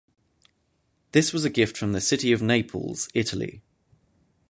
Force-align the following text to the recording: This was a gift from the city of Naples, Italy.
This 1.11 1.31
was 1.31 1.45
a 1.45 1.49
gift 1.51 1.77
from 1.77 1.91
the 1.91 2.01
city 2.01 2.31
of 2.31 2.41
Naples, 2.41 3.07
Italy. 3.13 3.61